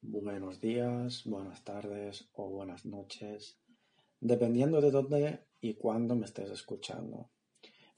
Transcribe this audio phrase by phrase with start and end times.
[0.00, 3.58] Buenos días, buenas tardes o buenas noches,
[4.20, 7.30] dependiendo de dónde y cuándo me estés escuchando.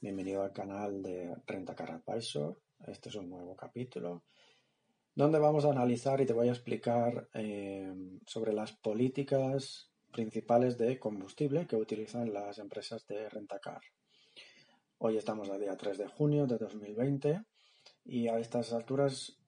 [0.00, 2.58] Bienvenido al canal de Renta Car Advisor.
[2.86, 4.24] Este es un nuevo capítulo
[5.14, 7.92] donde vamos a analizar y te voy a explicar eh,
[8.26, 13.82] sobre las políticas principales de combustible que utilizan las empresas de rentacar.
[14.96, 17.42] Hoy estamos a día 3 de junio de 2020
[18.06, 19.38] y a estas alturas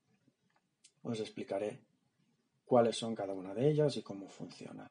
[1.02, 1.80] os explicaré
[2.72, 4.90] cuáles son cada una de ellas y cómo funcionan.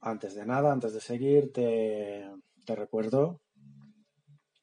[0.00, 2.24] Antes de nada, antes de seguir, te,
[2.68, 3.40] recuerdo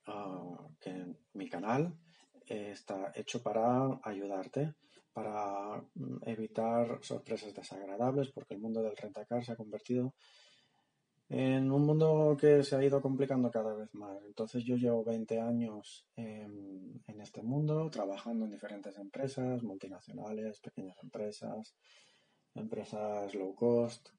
[0.05, 1.93] ah, que mi canal
[2.45, 4.75] está hecho para ayudarte,
[5.11, 10.13] para mm, evitar sorpresas desagradables, porque el mundo del rentacar se ha convertido
[11.33, 14.21] en un mundo que se ha ido complicando cada vez más.
[14.25, 21.73] Entonces yo llevo 20 años en, este mundo, trabajando en diferentes empresas, multinacionales, pequeñas empresas,
[22.53, 24.09] empresas low cost.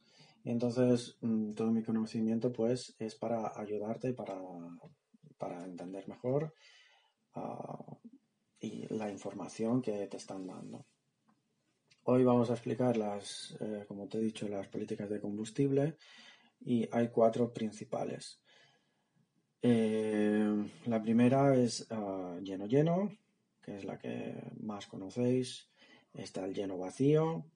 [0.43, 4.41] Y entonces mm, todo mi conocimiento pues es para ayudarte para,
[5.37, 6.55] para entender mejor
[7.35, 7.99] ah,
[8.59, 10.87] y la información que te están dando.
[12.05, 15.99] Hoy vamos a explicar las, eh, como te he dicho, las políticas de combustible
[16.65, 18.41] y hay cuatro principales.
[19.61, 23.17] Eh, la primera es ah, lleno lleno,
[23.61, 25.69] que es la que más conocéis.
[26.13, 27.47] Está el lleno vacío.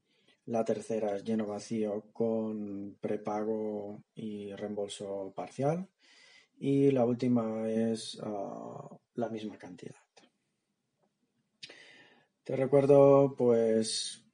[0.46, 5.88] La tercera es lleno vacío con prepago y reembolso parcial.
[6.58, 9.96] Y la última es ah, la misma cantidad.
[12.44, 14.24] Te recuerdo, pues,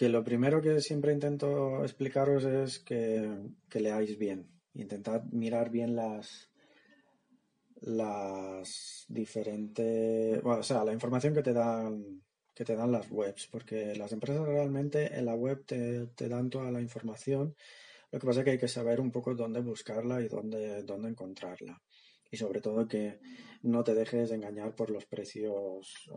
[0.00, 3.28] que lo primero que siempre intento explicaros es que,
[3.74, 4.48] leáis bien.
[4.72, 6.50] Intentad mirar bien las,
[7.82, 12.22] las diferentes, o sea, la información que te dan
[12.54, 16.48] que te dan las webs, porque las empresas realmente en la web te, te, dan
[16.48, 17.54] toda la información.
[18.10, 21.10] Lo que pasa es que hay que saber un poco dónde buscarla y dónde, dónde
[21.10, 21.78] encontrarla.
[22.30, 23.18] Y sobre todo que
[23.62, 26.10] no te dejes engañar por los precios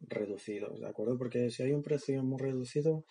[0.00, 1.16] reducidos, ¿de acuerdo?
[1.18, 3.04] Porque si hay un precio muy reducido,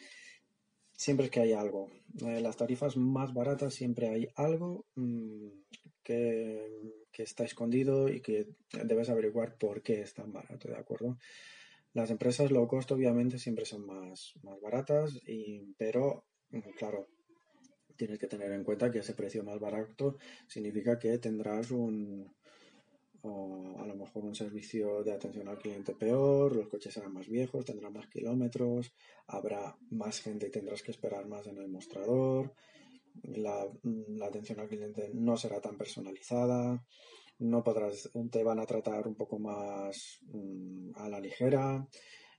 [0.97, 1.89] siempre es que hay algo.
[2.22, 5.47] En las tarifas más baratas siempre hay algo mm,
[6.03, 6.67] que,
[7.17, 8.47] está escondido y que
[8.83, 11.17] debes averiguar por qué es tan barato, ¿de acuerdo?
[11.94, 17.07] Las empresas low cost obviamente siempre son más, más baratas, y, pero mm, claro,
[17.95, 20.17] tienes que tener en cuenta que ese precio más barato
[20.47, 22.33] significa que tendrás un,
[23.23, 27.66] a lo mejor un servicio de atención al cliente peor, los coches serán más viejos,
[27.66, 28.94] tendrán más kilómetros,
[29.28, 32.53] habrá más gente y tendrás que esperar más en el mostrador,
[33.23, 33.67] la,
[34.25, 36.83] atención al cliente no será tan personalizada,
[37.39, 41.88] no podrás, te van a tratar un poco más mm, a la ligera.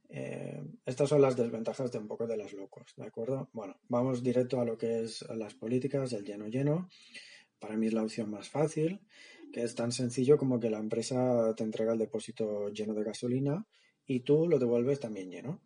[0.08, 3.48] Eh, estas son las desventajas de un poco de las locos, ¿de acuerdo?
[3.52, 6.88] Bueno, vamos directo a lo que es las políticas del lleno lleno.
[7.58, 9.00] Para mí es la opción más fácil
[9.52, 13.66] que es tan sencillo como que la empresa te entrega el depósito lleno de gasolina
[14.06, 15.62] y tú lo devuelves también lleno.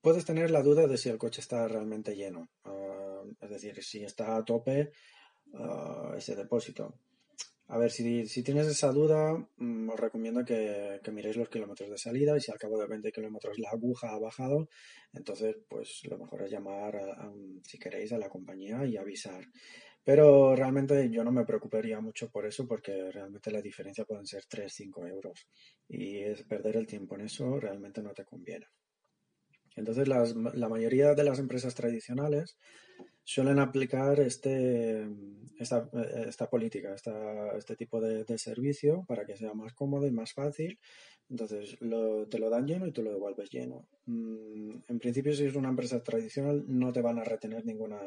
[0.00, 4.04] Puedes tener la duda de si el coche está realmente lleno, ah, es decir, si
[4.04, 4.92] está a tope
[5.54, 6.94] ah, ese depósito.
[7.68, 12.36] A ver, si, tienes esa duda, mm, os recomiendo que, miréis los kilómetros de salida
[12.36, 14.68] y si al cabo de 20 kilómetros la aguja ha bajado,
[15.14, 17.00] entonces pues lo mejor es llamar,
[17.62, 19.44] si queréis, a la compañía y avisar.
[20.04, 24.44] Pero realmente yo no me preocuparía mucho por eso porque realmente la diferencia pueden ser
[24.46, 25.48] 3, 5 euros.
[25.88, 28.66] Y es perder el tiempo en eso realmente no te conviene.
[29.76, 32.58] Entonces la mayoría de las empresas tradicionales
[33.24, 35.08] suelen aplicar este,
[35.58, 35.88] esta,
[36.26, 40.78] esta política, este tipo de, servicio para que sea más cómodo y más fácil.
[41.30, 43.88] Entonces te lo dan lleno y tú lo devuelves lleno.
[44.04, 47.98] Mm, en principio si es una empresa tradicional no te van a retener ninguna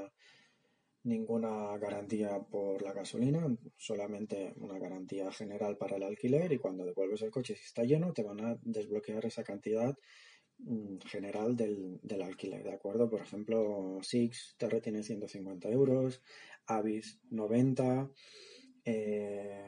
[1.04, 3.48] ninguna garantía por la gasolina,
[3.78, 8.13] solamente una garantía general para el alquiler y cuando devuelves el coche si está lleno
[8.13, 9.98] te van a desbloquear esa cantidad
[11.06, 13.09] general del, alquiler, ¿de acuerdo?
[13.09, 16.21] Por ejemplo, Six te retiene 150 euros,
[16.65, 18.12] Avis 90,
[18.89, 19.68] Eh,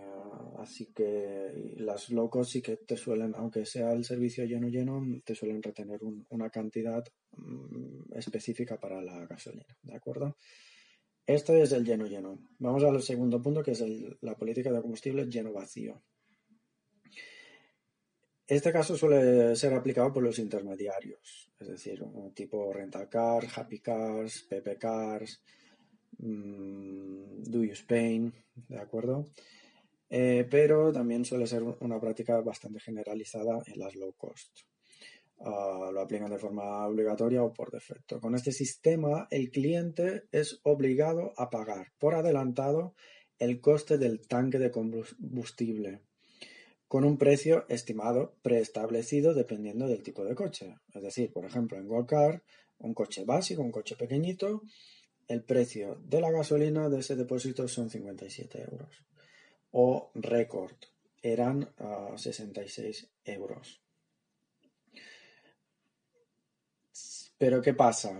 [0.59, 5.03] así que las low cost sí que te suelen, aunque sea el servicio lleno lleno,
[5.25, 5.99] te suelen retener
[6.29, 7.03] una cantidad
[7.35, 10.37] mm, específica para la gasolina, ¿de acuerdo?
[11.25, 12.39] Este es el lleno lleno.
[12.59, 13.83] Vamos al segundo punto que es
[14.21, 16.01] la política de combustible lleno vacío.
[18.49, 22.03] Este caso suele ser aplicado por los intermediarios, es decir,
[22.33, 25.39] tipo rental car, happy cars, pp cars,
[26.17, 28.33] mm, do you Spain,
[28.67, 29.25] ¿de acuerdo?
[30.09, 34.61] Eh, pero también suele ser una práctica bastante generalizada en las low cost.
[35.41, 38.19] Ah, lo aplican de forma obligatoria o por defecto.
[38.19, 42.95] Con este sistema, el cliente es obligado a pagar por adelantado
[43.37, 46.01] el coste del tanque de combustible
[46.89, 50.75] con un precio estimado preestablecido dependiendo del tipo de coche.
[50.91, 52.41] Es decir, por ejemplo, en Golcar,
[52.79, 54.63] un coche básico, un coche pequeñito,
[55.27, 59.05] el precio de la gasolina de ese depósito son 57 euros.
[59.71, 60.77] O Record,
[61.21, 61.69] eran
[62.15, 63.81] 66 ah, euros.
[67.37, 68.19] Pero ¿qué pasa?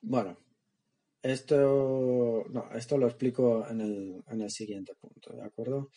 [0.00, 0.38] Bueno,
[1.20, 5.90] esto, no, esto lo explico en el siguiente punto, ¿de acuerdo?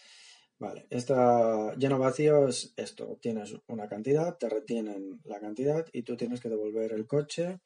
[0.59, 6.17] Vale, esta lleno vacío es esto, tienes una cantidad, te retienen la cantidad y tú
[6.17, 7.59] tienes que devolver el coche,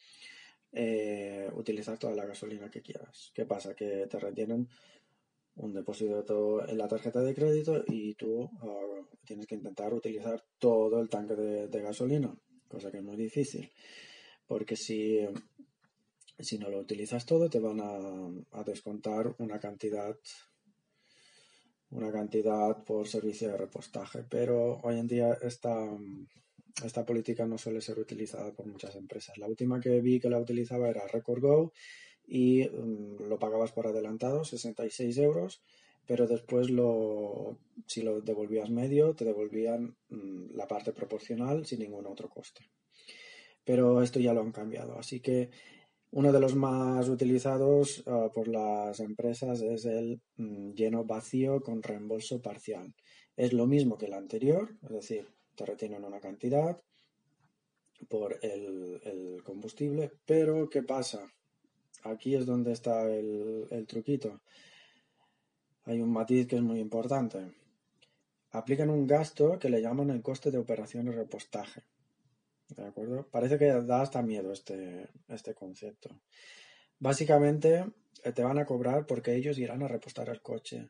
[0.74, 3.32] eh, utilizar toda la gasolina que quieras.
[3.34, 3.76] ¿Qué pasa?
[3.76, 4.68] Que te retienen
[5.56, 11.00] un depósito en la tarjeta de crédito y tú ah, tienes que intentar utilizar todo
[11.00, 12.36] el tanque de, gasolina,
[12.68, 13.72] cosa que es muy difícil,
[14.48, 15.20] porque si
[16.44, 20.18] si no lo utilizas todo, te van a, descontar una cantidad
[21.92, 24.24] una cantidad por servicio de repostaje.
[24.30, 25.76] Pero hoy en día esta,
[26.84, 29.38] esta política no suele ser utilizada por muchas empresas.
[29.38, 31.74] La última que vi que la utilizaba era RecordGo
[32.26, 35.62] y mm, lo pagabas por adelantado, 66 euros,
[36.06, 37.58] pero después lo,
[37.88, 42.70] si lo devolvías medio, te devolvían mm, la parte proporcional sin ningún otro coste.
[43.64, 45.52] Pero esto ya lo han cambiado, así que
[46.12, 51.82] uno de los más utilizados ah, por las empresas es el mm, lleno vacío con
[51.82, 52.94] reembolso parcial.
[53.38, 56.82] Es lo mismo que el anterior, es decir, te retienen una cantidad
[58.10, 61.32] por el, combustible, pero ¿qué pasa?
[62.04, 64.42] Aquí es donde está el, el truquito.
[65.84, 67.54] Hay un matiz que es muy importante.
[68.52, 71.84] Aplican un gasto que le llaman el coste de operación y repostaje.
[72.76, 73.28] ¿De acuerdo?
[73.30, 76.22] Parece que da hasta miedo este, este concepto.
[77.00, 77.86] Básicamente
[78.24, 80.90] eh, te van a cobrar porque ellos irán a repostar el coche.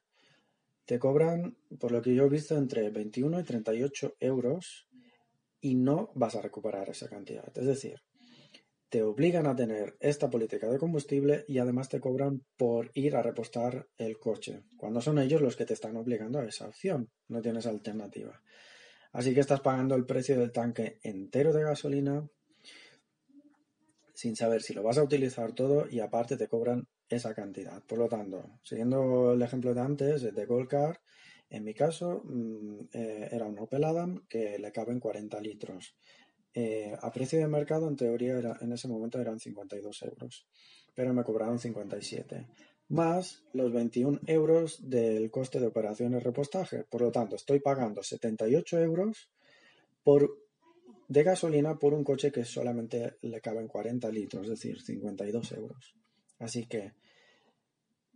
[0.85, 4.87] Te cobran, por lo que yo he visto, entre 21 y 38 euros
[5.59, 7.51] y no vas a recuperar esa cantidad.
[7.57, 8.01] Es decir,
[8.89, 13.23] te obligan a tener esta política de combustible y además te cobran por ir a
[13.23, 17.09] repostar el coche, cuando son ellos los que te están obligando a esa opción.
[17.27, 18.41] No tienes alternativa.
[19.11, 22.29] Así que estás pagando el precio del tanque entero de gasolina
[24.13, 27.83] sin saber si lo vas a utilizar todo y aparte te cobran esa cantidad.
[27.83, 31.01] Por lo tanto, siguiendo el ejemplo de antes de Gold Car,
[31.49, 35.95] en mi caso mm, eh, era un Opel Adam que le caben 40 litros.
[36.53, 40.47] Eh, a precio de mercado, en teoría, era, en ese momento eran 52 euros,
[40.93, 42.47] pero me cobraron 57
[42.91, 46.83] más los 21 euros del coste de operaciones repostaje.
[46.83, 49.29] Por lo tanto, estoy pagando 78 euros
[50.03, 50.37] por,
[51.07, 55.95] de gasolina por un coche que solamente le caben 40 litros, es decir, 52 euros.
[56.39, 56.91] Así que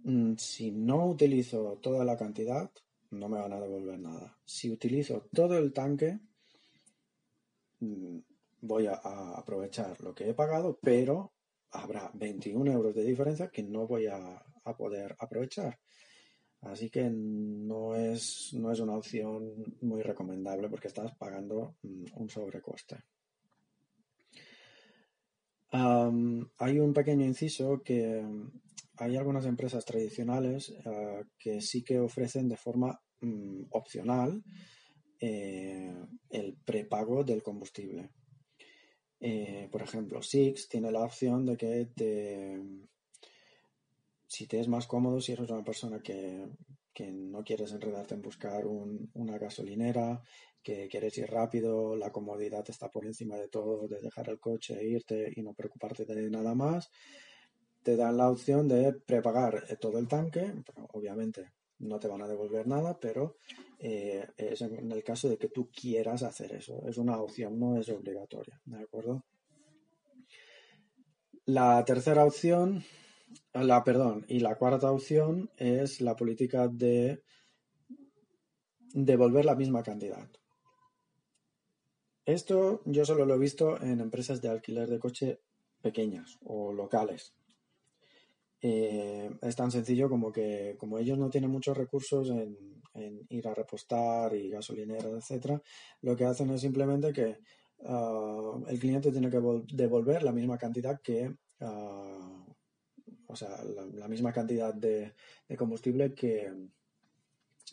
[0.03, 2.69] mm, si no utilizo toda la cantidad,
[3.11, 4.37] no me van a devolver nada.
[4.43, 6.19] Si utilizo todo el tanque,
[7.79, 8.17] mm,
[8.59, 8.95] voy a
[9.37, 11.31] aprovechar lo que he pagado, pero
[11.71, 14.43] habrá 21 euros de diferencia que no voy a,
[14.73, 15.77] poder aprovechar.
[16.61, 22.29] Así que no es, no es una opción muy recomendable porque estás pagando mm, un
[22.29, 23.03] sobrecoste.
[25.71, 28.51] hay un pequeño inciso que mm,
[28.97, 34.41] hay algunas empresas tradicionales ah, que sí que ofrecen de forma mm, opcional
[35.19, 35.93] eh,
[36.29, 38.11] el prepago del combustible.
[39.19, 42.59] Eh, por ejemplo, Six tiene la opción de que te,
[44.35, 46.45] si te es más cómodo, si eres una persona que,
[47.09, 50.21] no quieres enredarte en buscar una gasolinera,
[50.61, 54.77] que quieres ir rápido, la comodidad está por encima de todo, de dejar el coche,
[54.77, 56.91] e irte y no preocuparte de nada más,
[57.81, 60.53] te dan la opción de prepagar eh, todo el tanque,
[60.91, 63.37] obviamente no te van a devolver nada, pero
[63.79, 66.81] eh, es en el caso de que tú quieras hacer eso.
[66.87, 69.23] Es una opción, no es obligatoria, ¿de acuerdo?
[71.45, 72.83] La tercera opción
[73.63, 77.23] la, perdón, y la cuarta opción es la política de
[78.93, 80.29] devolver la misma cantidad.
[82.25, 85.39] Esto yo solo lo he visto en empresas de alquiler de coche
[85.81, 87.35] pequeñas o locales.
[88.61, 92.57] Eh, es tan sencillo como que como ellos no tienen muchos recursos en,
[93.29, 95.61] ir a repostar y gasolineras, etcétera,
[96.01, 97.37] lo que hacen es simplemente que
[97.83, 99.41] ah, el cliente tiene que
[99.73, 102.34] devolver la misma cantidad que ah,
[103.35, 103.61] o sea,
[103.93, 105.13] la, misma cantidad de,
[105.57, 106.53] combustible que,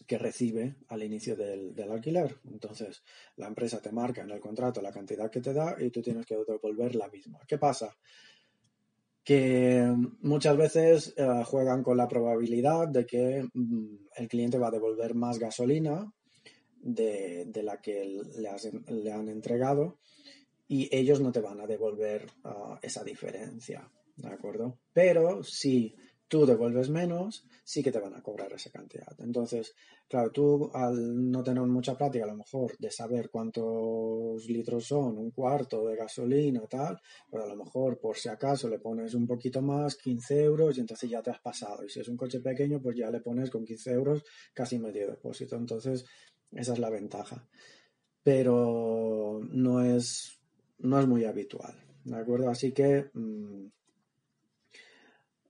[0.08, 2.36] que recibe al inicio del, alquiler.
[2.50, 3.04] Entonces,
[3.36, 6.26] la empresa te marca en el contrato la cantidad que te da y tú tienes
[6.26, 7.38] que devolver la misma.
[7.46, 7.96] ¿Qué pasa?
[9.22, 9.86] Que
[10.22, 15.14] muchas veces eh, juegan con la probabilidad de que mm, el cliente va a devolver
[15.14, 16.12] más gasolina
[16.80, 18.20] de, la que
[18.88, 20.00] le, han entregado
[20.66, 23.88] y ellos no te van a devolver ah, esa diferencia.
[24.16, 24.78] ¿De acuerdo?
[24.92, 25.94] Pero si
[26.32, 29.14] tú devuelves menos, sí que te van a cobrar esa cantidad.
[29.18, 29.74] Entonces,
[30.08, 35.18] claro, tú al no tener mucha práctica, a lo mejor, de saber cuántos litros son,
[35.18, 36.98] un cuarto de gasolina, tal,
[37.30, 40.78] pero pues a lo mejor, por si acaso, le pones un poquito más, 15 euros,
[40.78, 41.84] y entonces ya te has pasado.
[41.84, 45.06] Y si es un coche pequeño, pues ya le pones con 15 euros casi medio
[45.08, 45.56] depósito.
[45.56, 46.06] Entonces,
[46.50, 47.46] esa es la ventaja.
[48.22, 50.40] Pero no es,
[50.78, 52.48] no es muy habitual, ¿de acuerdo?
[52.48, 53.10] Así que...
[53.12, 53.66] Mm,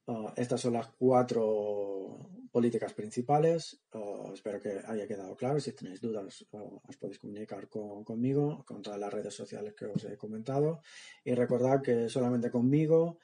[0.09, 3.81] Ah, estas son las cuatro políticas principales.
[3.93, 5.61] Ah, espero que haya quedado claro.
[5.61, 10.05] Si tenéis dudas, ah, os podéis comunicar conmigo, con todas las redes sociales que os
[10.05, 10.83] he comentado.
[11.25, 13.19] Y recordad que solamente conmigo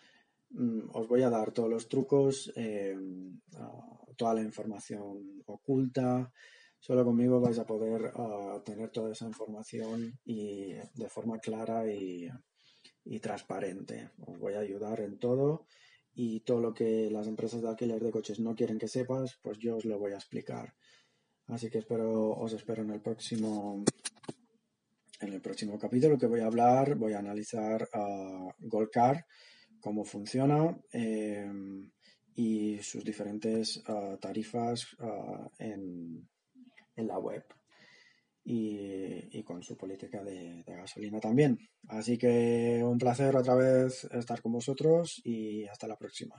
[0.50, 3.40] mm, os voy a dar todos los trucos, em,
[4.16, 6.32] toda la información oculta.
[6.80, 8.12] Solo conmigo vais a poder
[8.64, 12.28] tener toda esa información y de forma clara y,
[13.04, 14.10] y transparente.
[14.26, 15.66] Os voy a ayudar en todo
[16.20, 19.56] y todo lo que las empresas de alquiler de coches no quieren que sepas, pues
[19.58, 20.74] yo os lo voy a explicar.
[21.46, 23.84] Así que espero, os espero en el próximo
[25.20, 29.26] en el próximo capítulo que voy a hablar, voy a analizar a Goldcar,
[29.80, 31.88] cómo funciona em,
[32.34, 36.28] y sus diferentes ah, tarifas ah, en,
[36.96, 37.44] en la web
[38.50, 41.58] y, con su política de, gasolina también.
[41.88, 46.34] Así que un placer otra vez estar con vosotros y hasta la próxima.